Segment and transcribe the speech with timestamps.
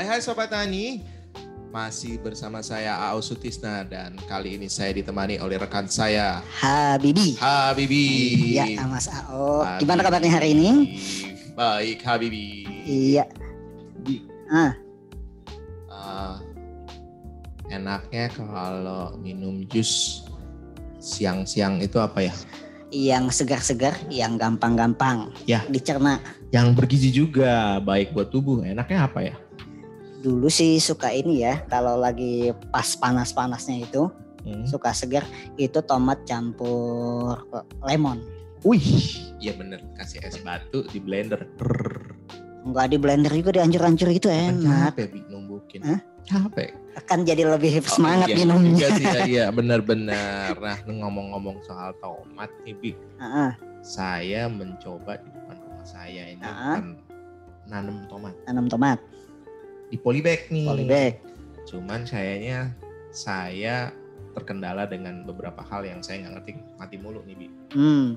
[0.00, 1.04] Hai hai Sobat Tani,
[1.68, 7.36] masih bersama saya Ao Sutisna dan kali ini saya ditemani oleh rekan saya Habibi.
[7.36, 8.08] Habibi.
[8.56, 9.60] Iya, Mas Ao.
[9.60, 9.84] Habibi.
[9.84, 10.96] Gimana kabarnya hari ini?
[11.52, 12.64] Baik Habibi.
[12.88, 13.28] Iya.
[14.00, 14.72] Bi, Ah,
[15.92, 16.36] eh,
[17.76, 20.24] enaknya kalau minum jus
[20.96, 22.32] siang-siang itu apa ya?
[22.88, 25.60] yang segar-segar, yang gampang-gampang Ya.
[25.68, 26.24] dicerna.
[26.56, 28.64] Yang bergizi juga, baik buat tubuh.
[28.64, 29.36] Enaknya apa ya?
[30.20, 34.64] Dulu sih suka ini ya, kalau lagi pas panas-panasnya itu, Hmm.
[34.64, 35.24] suka segar,
[35.56, 37.44] itu tomat campur
[37.82, 38.20] lemon.
[38.60, 38.84] Wih,
[39.36, 39.80] iya bener.
[39.94, 41.44] Kasih es batu di blender.
[42.60, 44.92] Enggak di blender juga dihancur-hancur gitu Kan enak.
[44.92, 45.80] capek Bi, numbukin.
[45.80, 46.00] Hah?
[46.22, 46.68] Capek.
[47.04, 48.76] Kan jadi lebih semangat Oh, iya, minumnya.
[48.76, 50.52] Iya sih, iya, iya benar-benar.
[50.52, 52.90] Nah, ngomong-ngomong soal tomat nih, Bi.
[53.16, 56.76] Ah, Saya mencoba di depan rumah saya ini Ah.
[56.76, 57.00] kan
[57.64, 59.00] nanam tomat tanam tomat,
[59.90, 60.66] di polybag nih.
[60.66, 61.14] polybag.
[61.66, 62.70] Cuman sayanya
[63.10, 63.90] saya
[64.32, 67.46] terkendala dengan beberapa hal yang saya nggak ngerti mati mulu nih, Bi.
[67.74, 68.14] Hmm,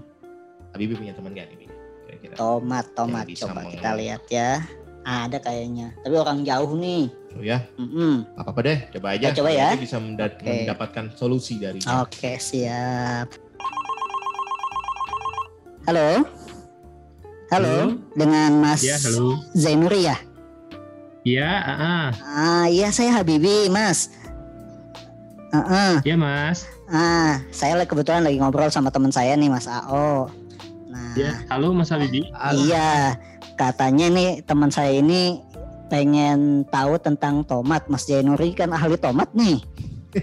[0.71, 1.67] Habibie punya teman gak nih, Bi?
[2.03, 2.33] Kira-kira.
[2.35, 3.25] tomat, tomat.
[3.31, 4.61] Coba meng- kita lihat ya.
[5.03, 7.11] Ada kayaknya, tapi orang jauh nih.
[7.35, 7.59] Oh ya.
[7.75, 9.25] Gak apa-apa deh, coba aja.
[9.27, 9.67] Kita coba ya.
[9.69, 10.47] Nanti bisa menda- Oke.
[10.47, 13.27] mendapatkan solusi dari Oke, siap.
[15.83, 16.23] Halo.
[17.51, 17.99] Halo, Halo.
[18.15, 19.35] dengan Mas Ya, halo.
[19.51, 20.15] Zainuri ya?
[21.23, 22.05] Iya, ah, ah.
[22.21, 24.09] Ah, iya saya Habibi, Mas.
[25.49, 25.93] Ah, ah.
[26.03, 26.67] Iya, Mas.
[26.85, 30.27] ah, saya lagi- kebetulan lagi ngobrol sama teman saya nih, Mas AO.
[30.85, 32.27] Nah, Ya, halo Mas Habibi.
[32.59, 33.15] iya,
[33.55, 35.39] katanya nih teman saya ini
[35.87, 37.87] pengen tahu tentang tomat.
[37.87, 39.57] Mas Zainuri kan ahli tomat nih.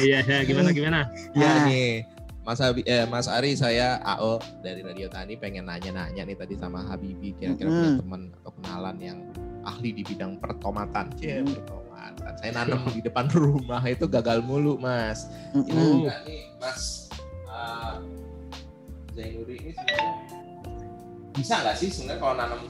[0.00, 0.98] Iya, ya, gimana gimana?
[1.32, 1.56] Ya Ah.
[1.64, 2.04] nih,
[2.40, 6.80] Mas Abi, eh, Mas Ari, saya AO dari Radio Tani pengen nanya-nanya nih tadi sama
[6.82, 8.00] Habibi kira-kira punya Mm-mm.
[8.00, 9.18] teman atau kenalan yang
[9.60, 11.12] ahli di bidang pertomatan.
[11.20, 11.52] Cie, Mm.
[11.52, 12.32] pertomatan.
[12.40, 15.28] Saya nanam di depan rumah itu gagal mulu, Mas.
[15.52, 15.68] Mm-mm.
[15.68, 17.12] Kira-kira nih, Mas
[17.44, 18.00] uh,
[19.12, 20.12] Zainuri ini sebenarnya
[21.30, 22.60] bisa nggak sih sebenarnya kalau nanam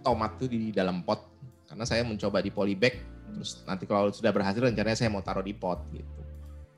[0.00, 1.20] tomat tuh di dalam pot?
[1.68, 2.94] Karena saya mencoba di polybag,
[3.30, 6.23] terus nanti kalau sudah berhasil rencananya saya mau taruh di pot gitu.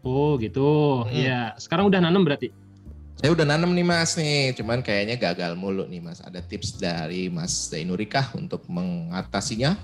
[0.06, 1.02] Oh, gitu.
[1.02, 1.10] Hmm.
[1.10, 2.54] Iya, sekarang udah nanam berarti.
[3.18, 6.22] Saya udah nanam nih mas nih, cuman kayaknya gagal mulu nih mas.
[6.22, 9.74] Ada tips dari Mas Zainuri kah untuk mengatasinya?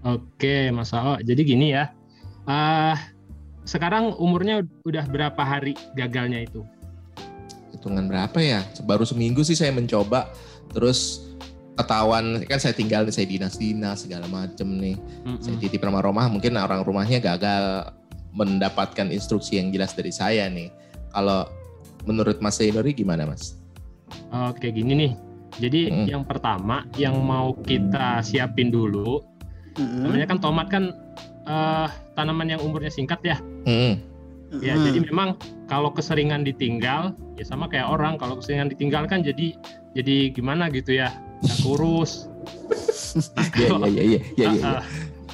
[0.00, 1.20] Oke, Mas Ao.
[1.20, 1.92] Jadi gini ya.
[2.48, 2.96] Ah,
[3.68, 6.64] sekarang umurnya udah berapa hari gagalnya itu?
[7.76, 8.64] Hitungan berapa ya?
[8.88, 10.32] Baru seminggu sih saya mencoba,
[10.72, 11.28] terus
[11.76, 14.96] ketahuan kan saya tinggal saya dinas-dinas segala macem nih.
[15.26, 15.42] Mm-mm.
[15.44, 17.92] Saya titip rumah rumah, mungkin orang rumahnya gagal
[18.32, 20.70] mendapatkan instruksi yang jelas dari saya nih.
[21.10, 21.50] Kalau
[22.06, 23.58] menurut Mas Zainuri gimana mas?
[24.30, 25.12] Oke, gini nih.
[25.58, 26.06] Jadi Mm.
[26.06, 29.20] yang pertama yang mau kita siapin dulu,
[29.74, 30.06] Mm-mm.
[30.06, 30.94] namanya kan tomat kan
[31.50, 33.36] eh, tanaman yang umurnya singkat ya.
[33.66, 33.98] Hmm.
[34.62, 34.86] Ya, Mm-mm.
[34.86, 35.28] jadi memang
[35.66, 39.58] kalau keseringan ditinggal, ya sama kayak orang kalau keseringan ditinggal kan jadi
[39.98, 41.10] jadi gimana gitu ya,
[41.42, 42.26] nggak kurus.
[43.58, 44.64] Iya iya iya iya iya.
[44.78, 44.82] Ah.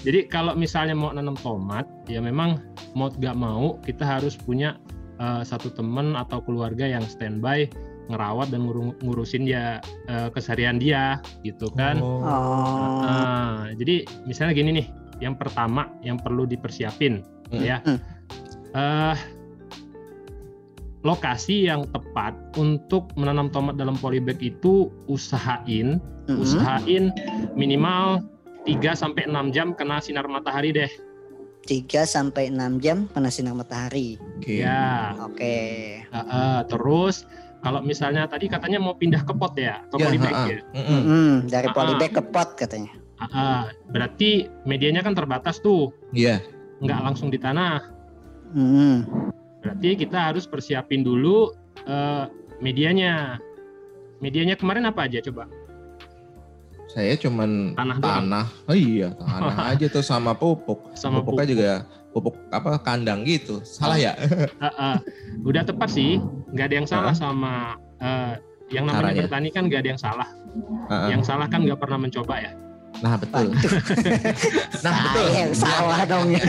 [0.01, 2.57] Jadi kalau misalnya mau nanam tomat, ya memang
[2.97, 4.81] mau nggak mau kita harus punya
[5.21, 7.69] eh, satu teman atau keluarga yang standby
[8.07, 11.99] ngerawat dan nguru- ngurusin ya eh, keseharian dia, gitu kan.
[12.01, 12.23] Oh.
[12.23, 13.03] Oh.
[13.03, 14.87] Ah, jadi misalnya gini nih,
[15.19, 17.63] yang pertama yang perlu dipersiapin, Hmm.
[17.63, 17.99] ya, Hmm.
[18.79, 19.17] eh,
[21.03, 26.43] lokasi yang tepat untuk menanam tomat dalam polybag itu usahain, Mm-mm.
[26.43, 27.15] usahain
[27.55, 28.23] minimal
[28.67, 30.91] 3 sampai 6 jam kena sinar matahari deh.
[31.67, 34.17] 3 sampai 6 jam kena sinar matahari.
[34.39, 34.63] Oke.
[34.63, 35.43] Ya, Oke.
[36.01, 37.27] eh, eh, terus
[37.59, 40.47] kalau misalnya tadi katanya mau pindah ke pot ya atau Ya, polybag ha-ha.
[40.47, 41.01] ya, Mm-mm.
[41.03, 41.75] Mm-mm, dari Ah.
[41.75, 42.93] polybag ke pot katanya.
[43.17, 46.39] Ah, ah, berarti medianya kan terbatas tuh, Iya.
[46.79, 47.83] nggak langsung di tanah.
[48.53, 48.95] Mm-mm.
[49.59, 51.51] Berarti kita harus persiapin dulu
[51.83, 52.25] eh,
[52.59, 53.39] medianya.
[54.17, 55.45] Medianya kemarin apa aja coba?
[56.97, 58.15] Saya cuman Tanah doang?
[58.25, 58.47] tanah.
[58.65, 60.97] Oh iya, tanah aja tuh sama pupuk.
[60.97, 61.53] Sama Pupuknya pupuk.
[61.53, 61.73] juga
[62.09, 63.61] pupuk apa kandang gitu.
[63.61, 64.17] Salah ya?
[64.65, 64.97] Ah, ah.
[65.45, 66.17] Udah tepat sih,
[66.57, 68.41] nggak ada yang salah sama eh,
[68.73, 69.23] yang namanya Caranya.
[69.29, 70.29] bertani kan nggak ada yang salah.
[70.89, 71.09] Heeh.
[71.13, 72.53] Yang salah kan nggak pernah mencoba ya.
[73.05, 73.53] Nah, betul.
[74.85, 75.53] Nah, betul.
[75.53, 76.45] salah dong ya.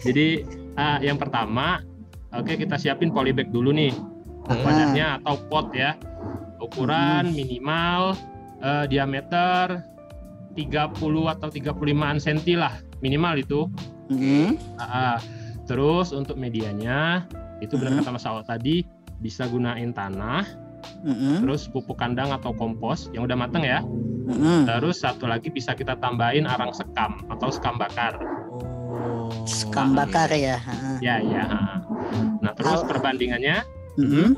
[0.00, 0.40] Jadi
[0.72, 1.84] ah, yang pertama,
[2.32, 3.92] oke kita siapin polybag dulu nih.
[4.44, 6.00] Wadahnya atau pot ya
[6.56, 8.16] ukuran minimal
[8.64, 9.84] eh, diameter
[10.54, 10.96] 30
[11.28, 13.60] atau 35an cm lah minimal itu
[14.04, 14.60] Mm.
[14.76, 15.16] Ah.
[15.64, 17.24] terus untuk medianya
[17.58, 18.00] itu benar Hmm.
[18.04, 18.84] kata Mas Awal tadi
[19.16, 20.44] bisa gunain tanah
[21.00, 21.40] Mm-mm.
[21.40, 23.80] terus pupuk kandang atau kompos yang udah matang ya.
[24.28, 24.68] Mm-mm.
[24.68, 28.20] Terus satu lagi bisa kita tambahin arang sekam atau sekam bakar.
[28.52, 29.32] Oh.
[29.48, 30.60] Sekam bakar ya.
[31.00, 31.44] Ya, ya.
[32.44, 33.64] Nah, terus Al- perbandingannya,
[33.96, 34.36] Mm-mm.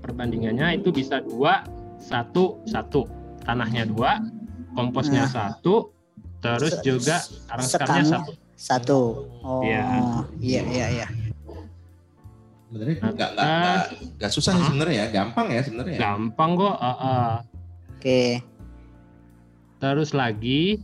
[0.00, 1.66] perbandingannya itu bisa dua,
[2.02, 3.06] satu, satu.
[3.42, 4.18] Tanahnya dua,
[4.72, 5.30] komposnya Nah.
[5.30, 5.90] satu,
[6.38, 7.16] terus Se- juga
[7.48, 8.12] arang sekamnya sekamnya.
[8.12, 8.32] satu.
[8.54, 9.00] Satu.
[9.40, 9.62] Oh.
[9.62, 9.82] Iya.
[10.38, 11.06] Iya iya iya.
[12.66, 13.80] Sebenarnya Nah, nggak nggak
[14.16, 15.98] nggak- susah sih sebenarnya ya, gampang ya sebenarnya.
[15.98, 16.74] Gampang kok.
[16.74, 17.32] ah, ah.
[17.92, 18.40] Oke.
[19.76, 20.78] Terus lagi,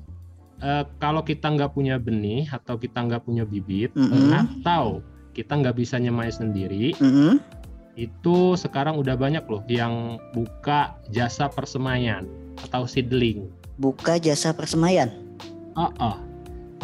[0.58, 4.34] eh, kalau kita nggak punya benih atau kita nggak punya bibit, Mm-mm.
[4.34, 5.00] atau
[5.30, 7.38] kita nggak bisa nyemai sendiri, Mm-mm.
[7.98, 12.22] Itu sekarang udah banyak loh yang buka jasa persemaian
[12.62, 13.50] atau seedling.
[13.74, 15.10] Buka jasa persemaian.
[15.74, 16.16] Ah, ah.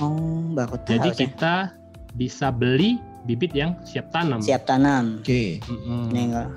[0.02, 0.90] Oh, baru tahu.
[0.90, 1.19] Jadi saya.
[1.22, 1.55] kita
[2.19, 2.99] bisa beli
[3.31, 4.43] bibit yang siap tanam.
[4.43, 5.22] siap tanam.
[5.22, 6.11] Oke, Mm-mm.
[6.11, 6.50] Nih enggak.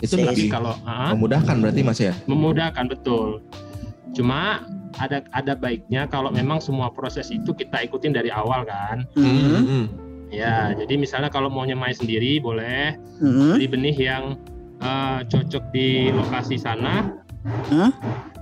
[0.00, 2.16] itu lebih kalau ah, memudahkan berarti mas ya.
[2.24, 3.44] memudahkan betul.
[4.16, 4.64] Cuma
[4.96, 9.04] ada ada baiknya kalau memang semua proses itu kita ikutin dari awal kan.
[9.16, 9.64] Mm-mm.
[9.64, 9.86] Hmm.
[10.30, 13.58] Ya, jadi misalnya kalau mau nyemai sendiri boleh Mm-mm.
[13.58, 14.24] beli benih yang
[14.78, 17.10] eh, cocok di lokasi sana.
[17.68, 17.90] Hmm?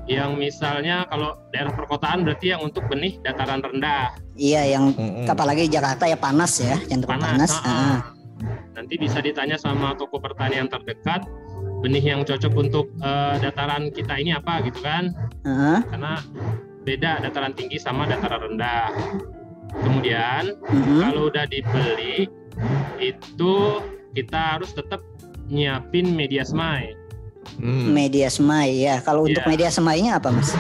[0.05, 5.26] Yang misalnya kalau daerah perkotaan berarti yang untuk benih dataran rendah, Iya yang Hmm.
[5.26, 7.50] apalagi Jakarta ya panas ya, cenderung panas.
[7.50, 7.52] panas.
[7.58, 7.75] ah, ah.
[7.75, 8.00] Ah.
[8.73, 11.26] Nanti bisa ditanya sama toko pertanian terdekat
[11.82, 15.11] benih yang cocok untuk eh, dataran kita ini apa gitu kan?
[15.44, 15.82] Ah.
[15.84, 16.23] Karena
[16.87, 18.88] beda dataran tinggi sama dataran rendah.
[19.75, 21.00] Kemudian Mm-mm.
[21.05, 22.26] kalau udah dibeli
[22.99, 23.55] itu
[24.12, 25.05] kita harus tetap
[25.47, 26.93] nyiapin media semai.
[27.56, 27.93] Hmm.
[27.93, 29.00] Media semai ya.
[29.00, 29.49] Kalau untuk Iya.
[29.49, 30.53] media semainya apa mas?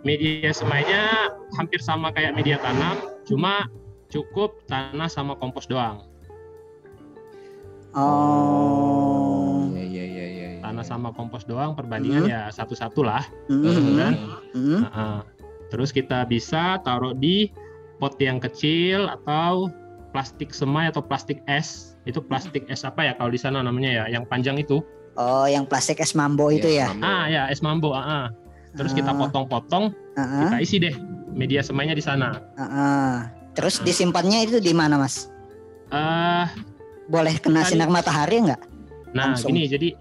[0.00, 2.96] Media semainya hampir sama kayak media tanam,
[3.28, 3.68] cuma
[4.08, 6.00] cukup tanah sama kompos doang.
[7.92, 9.66] Oh.
[9.74, 10.48] Iya iya iya iya.
[10.56, 10.60] iya.
[10.62, 12.32] Tanah sama kompos doang perbandingan Hmm.
[12.32, 13.24] ya satu-satu lah.
[13.50, 14.14] Kan?
[14.54, 14.80] Mm-mm.
[14.88, 15.20] Nah,
[15.68, 17.50] terus kita bisa taruh di
[18.00, 19.68] pot yang kecil atau
[20.10, 21.94] plastik semai atau plastik es.
[22.02, 24.80] Itu plastik es apa ya kalau di sana namanya ya, yang panjang itu.
[25.14, 26.90] Oh, yang plastik es mambo itu ya.
[26.90, 27.04] mambo.
[27.04, 27.92] Ah ya, es mambo.
[27.92, 28.26] ah, ah.
[28.72, 29.18] Terus kita Ah.
[29.18, 30.94] potong-potong, Ah, kita isi deh
[31.30, 32.40] media semainya di sana.
[32.54, 33.14] ah, ah.
[33.52, 35.28] Terus disimpannya itu di mana mas?
[35.90, 36.46] Eh,
[37.04, 38.62] Boleh kena Tadi- sinar matahari nggak?
[39.10, 39.50] nah Langsung.
[39.50, 39.98] gini, jadi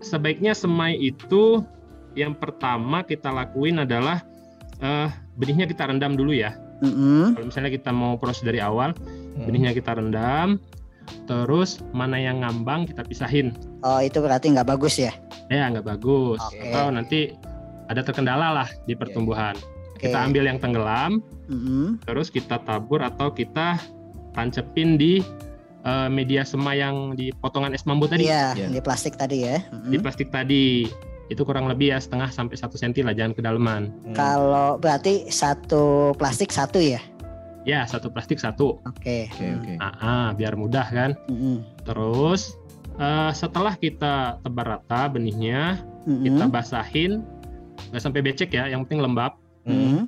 [0.00, 1.60] sebaiknya semai itu
[2.14, 4.24] yang pertama kita lakuin adalah
[4.78, 6.56] eh, benihnya kita rendam dulu ya.
[6.78, 7.34] Mm-mm.
[7.34, 8.94] Kalau misalnya kita mau proses dari awal,
[9.34, 9.46] Hmm.
[9.46, 10.58] benihnya kita rendam,
[11.24, 13.54] terus mana yang ngambang kita pisahin.
[13.80, 15.14] Oh itu berarti nggak bagus ya?
[15.48, 16.38] Ya nggak bagus.
[16.40, 16.58] Oke.
[16.64, 17.20] Atau nanti
[17.86, 19.54] ada terkendala lah di pertumbuhan.
[19.94, 20.06] Oke.
[20.06, 21.98] Kita ambil yang tenggelam, Mm-mm.
[22.02, 23.78] terus kita tabur atau kita
[24.32, 25.22] tancepin di
[25.80, 28.68] eh, media semai yang di potongan es mambo tadi, Iya, Iya.
[28.68, 29.62] di plastik tadi ya.
[29.86, 30.84] di plastik tadi.
[31.28, 33.92] Itu kurang lebih ya setengah sampai satu senti lah, jangan kedalaman.
[34.08, 34.16] Hmm.
[34.16, 37.00] Kalau berarti satu plastik satu ya?
[37.68, 38.80] Ya satu plastik satu.
[38.88, 39.28] Oke.
[39.28, 39.72] Oke oke.
[39.76, 41.12] Ah, ah, biar mudah kan.
[41.28, 41.60] Mm-mm.
[41.84, 42.56] Terus
[42.96, 45.76] eh, setelah kita tebar rata benihnya,
[46.08, 46.24] Mm-mm.
[46.24, 47.20] kita basahin
[47.92, 49.36] nggak sampai becek ya, yang penting lembab.
[49.68, 49.76] Hmm.
[49.76, 50.02] Mm-mm.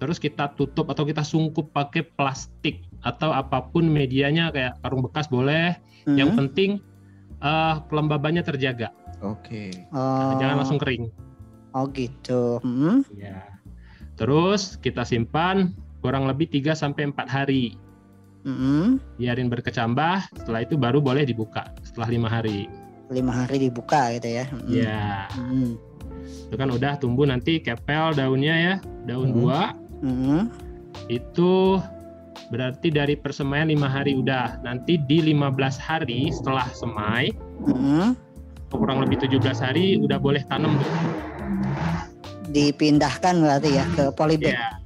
[0.00, 5.28] Terus kita tutup atau kita sungkup pakai plastik atau apa pun medianya kayak karung bekas
[5.28, 5.76] boleh.
[6.08, 6.40] Yang Mm-mm.
[6.48, 6.70] penting
[7.44, 8.88] eh, kelembabannya terjaga,
[9.24, 9.72] Oke.
[9.92, 10.36] Oh.
[10.36, 11.08] jangan langsung kering.
[11.72, 12.60] Oh gitu.
[12.64, 13.04] Mm-mm.
[13.16, 13.44] Ya.
[14.16, 17.76] Terus kita simpan kurang lebih 3 sampai 4 hari.
[18.46, 19.02] Mm-mm.
[19.18, 22.70] Biarin berkecambah, setelah itu baru boleh dibuka setelah lima hari.
[23.10, 24.44] Lima hari dibuka gitu ya.
[24.54, 24.70] Mm-mm.
[24.70, 25.74] Ya, Mm-mm.
[26.46, 28.74] itu kan udah tumbuh nanti kepel daunnya ya,
[29.04, 29.38] daun Hmm.
[29.42, 29.68] buah.
[30.00, 30.40] Mm-mm.
[31.10, 31.82] Itu
[32.54, 34.62] berarti dari persemaian lima hari udah.
[34.62, 37.34] Nanti di 15 hari setelah semai,
[37.66, 38.14] Mm-mm.
[38.68, 40.90] Kurang lebih 17 hari udah boleh tanam tuh.
[42.46, 44.54] Dipindahkan berarti ya ke polybag.
[44.54, 44.78] Ya.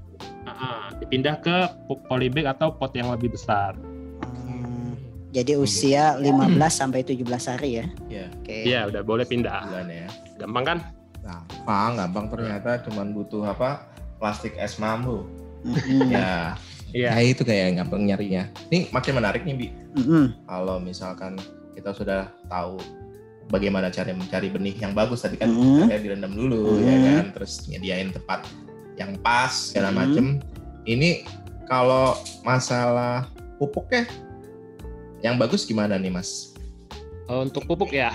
[0.44, 1.56] Ah, dipindah ke
[1.86, 3.76] po- polybag atau pot yang lebih besar.
[4.20, 4.96] Hmm,
[5.30, 6.28] Jadi usia 15
[6.68, 7.86] sampai 17 hari ya.
[8.08, 8.26] Ya.
[8.34, 8.56] Oke.
[8.66, 9.64] Iya, udah boleh pindah.
[9.64, 10.08] Bulan ya.
[10.36, 10.78] Gampang kan?
[11.20, 13.88] Gampang, gampang ternyata cuman butuh apa?
[14.18, 15.24] Plastik es mambo.
[15.62, 16.08] Mm-mm.
[16.10, 16.56] Ya.
[16.90, 17.14] Iya.
[17.14, 18.50] Ya itu kayak gampang nyarinya.
[18.68, 19.68] Ini makin menarik nih, Bi.
[19.96, 20.34] Mm-mm.
[20.44, 21.38] Kalau misalkan
[21.72, 22.80] kita sudah tahu
[23.50, 25.84] bagaimana cara mencari benih yang bagus tadi kan Mm.
[25.84, 26.82] saya direndam dulu Mm.
[26.82, 28.46] ya kan terus nyediain tempat
[28.94, 29.96] yang pas segala Mm.
[29.96, 30.24] macem
[30.84, 31.26] ini
[31.66, 33.26] kalau masalah
[33.56, 34.06] pupuknya
[35.20, 36.54] yang bagus gimana nih mas
[37.26, 38.10] Oh, untuk pupuk ya.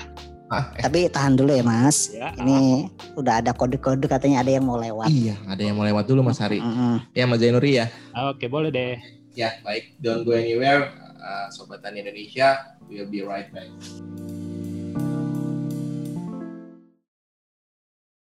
[0.46, 2.12] ah, eh, Tapi tahan dulu ya Mas.
[2.12, 2.36] Ya.
[2.36, 5.08] Ini udah ada kode-kode katanya ada yang mau lewat.
[5.08, 7.00] iya ada yang mau lewat dulu mas Hari Mm-mm.
[7.12, 7.88] ya mas Zainuri ya
[8.28, 9.00] Oke, boleh deh.
[9.32, 13.72] ya baik don't go anywhere uh, sobat tani Indonesia we'll be right back